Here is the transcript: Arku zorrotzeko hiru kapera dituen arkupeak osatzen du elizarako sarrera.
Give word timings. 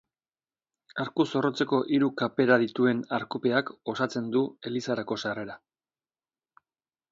Arku 1.03 1.25
zorrotzeko 1.31 1.79
hiru 1.97 2.07
kapera 2.21 2.57
dituen 2.65 3.03
arkupeak 3.19 3.71
osatzen 3.95 4.33
du 4.39 4.43
elizarako 4.73 5.21
sarrera. 5.27 5.61